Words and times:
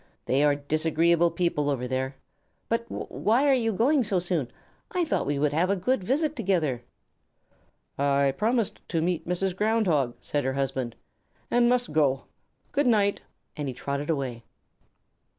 They 0.25 0.43
are 0.43 0.55
disagreeable 0.55 1.29
people 1.29 1.69
over 1.69 1.87
there, 1.87 2.15
but 2.69 2.85
why 2.89 3.47
are 3.47 3.53
you 3.53 3.71
going 3.71 4.03
so 4.03 4.17
soon? 4.17 4.51
I 4.91 5.05
thought 5.05 5.27
we 5.27 5.37
would 5.37 5.53
have 5.53 5.69
a 5.69 5.75
good 5.75 6.03
visit 6.03 6.35
together." 6.35 6.81
"I 7.99 8.33
promised 8.35 8.81
to 8.89 8.99
meet 9.03 9.27
Mrs. 9.27 9.55
Ground 9.55 9.85
Hog," 9.85 10.15
said 10.19 10.43
her 10.43 10.53
husband, 10.53 10.95
"and 11.51 11.69
must 11.69 11.93
go. 11.93 12.23
Good 12.71 12.87
night!" 12.87 13.21
and 13.55 13.67
he 13.67 13.75
trotted 13.75 14.09
away. 14.09 14.43